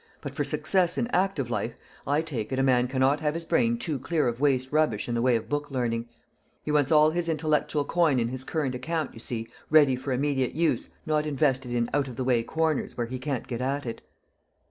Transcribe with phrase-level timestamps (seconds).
[0.19, 1.75] But for success in active life,
[2.07, 5.13] I take it, a man cannot have his brain too clear of waste rubbish in
[5.13, 6.09] the way of book learning.
[6.63, 10.55] He wants all his intellectual coin in his current account, you see, ready for immediate
[10.55, 14.01] use, not invested in out of the way corners, where he can't get at it."